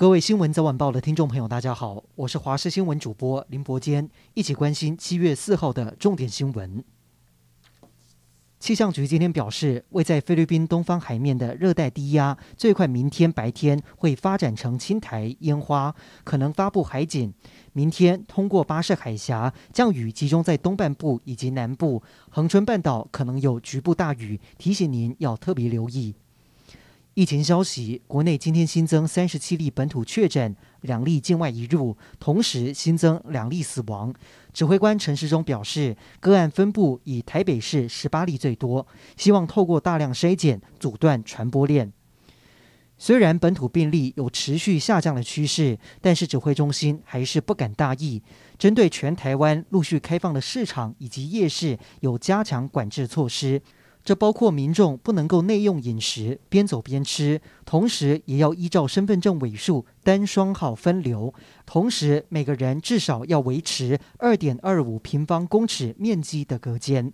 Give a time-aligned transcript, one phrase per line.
[0.00, 6.82] 各位新闻早晚报的听众朋友，大家好，我是华视新闻主播林伯坚，一起关心七月四号的重点新闻。
[8.58, 17.34] 气象局今天表示，位在菲律宾东方海面的热带低压，最快明天白天会发展成轻台烟花，可能发布海警。
[17.74, 26.14] 明天通过巴士海峡，降雨集中在东半部以及南部，恒春半岛可能有局部大雨，提醒您要特别留意。
[27.20, 34.10] 疫情消息，国内今天新增三十七例本土确诊，两例境外移入，同时新增两例死亡。
[34.54, 38.86] 指挥官陈时中表示，个案分布以台北市十八例最多，
[39.18, 41.92] 希望透过大量筛检阻断传播链。
[42.96, 48.22] 虽然本土病例有持续下降的趋势，但是指挥中心还是不敢大意，
[48.58, 53.60] 针对全台湾陆续开放的市场以及夜市，有加强管制措施。
[54.02, 61.32] 这包括民众不能够内用饮食，边走边吃，同时也要依照身份证尾数单双号分流，
[61.66, 67.12] 同时每个人至少要维持二点二五平方公尺面积的隔间。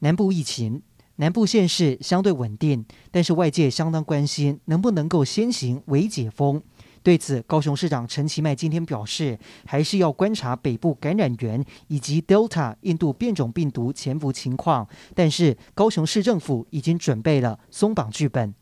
[0.00, 0.82] 南部疫情，
[1.16, 6.60] 南部县市相对稳定，但是外界相当关心能不能够先行为解封。
[7.04, 18.54] 对此，高雄市长陈其迈今天表示，还是要观察北部感染源以及 Delta 印度变种病毒潜伏情况，但是高雄市政府已经准备了松绑剧本。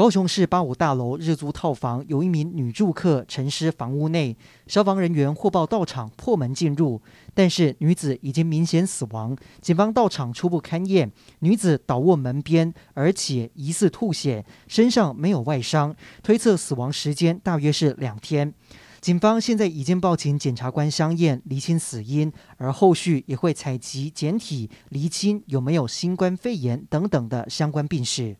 [0.00, 4.34] 高雄市八五大楼日租套房有一名女住客沉尸房屋内，
[4.66, 7.02] 消防人员获报到场破门进入，
[7.34, 9.36] 但是女子已经明显死亡。
[9.60, 18.54] 警方到场初步勘验，女子倒卧门边，而且疑似吐血，身上没有外伤，推测死亡时间大约是两天。
[19.02, 28.38] 警方现在已经报请检察官相验，厘清死因，而后续也会采集检体，厘清有没有新冠肺炎等等的相关病史。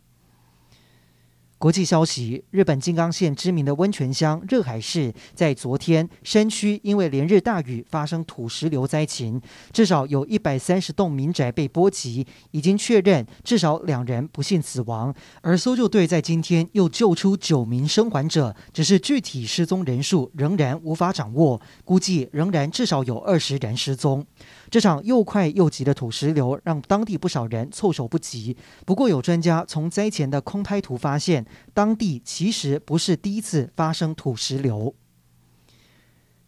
[1.61, 9.39] 国际消息：日本静冈县知名的温泉乡热海市，在昨天山区因为连日大雨发生土石流灾情，
[9.71, 15.15] 至少有一百三十栋民宅被波及，已经确认至少两人不幸死亡。
[15.43, 24.27] 而搜救队在今天又救出九名生还者，只是具体失踪人数仍然无法掌握，估计仍然至少有二十人失踪。
[24.71, 28.57] 这场又快又急的土石流让当地不少人措手不及。
[28.87, 34.95] 不过，有专家从灾前的空拍图发现，当地其实不是第一次发生土石流。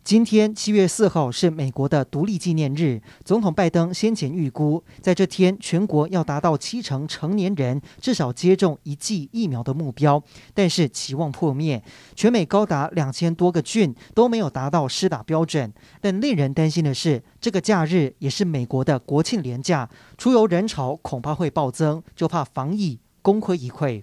[0.05, 3.01] 今天七月四号是美国的独立纪念日。
[3.25, 10.21] 总统拜登先前预估，在这天全国要达到七成成年人至少接种一剂疫苗的目标，
[10.55, 11.81] 但是期望破灭。
[12.17, 15.73] 全美高达两千多个郡都没有达到施打标准。
[16.01, 19.89] 但令人担心的是，这个假日也是美国的国庆连假，
[20.19, 24.03] 出游人潮恐怕会暴增，就怕防疫功亏一篑。